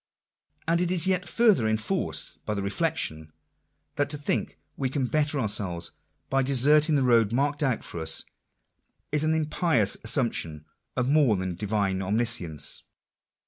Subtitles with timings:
[0.67, 3.31] And it is yet further enforced by the reflection,
[3.97, 5.91] that to think we can better our selves
[6.27, 8.23] by deserting the road marked out for us,
[9.11, 10.65] is an impious assumption
[10.97, 12.81] of more than divine omniscience.